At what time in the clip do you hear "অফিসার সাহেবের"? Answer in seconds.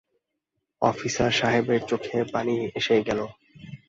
0.81-1.81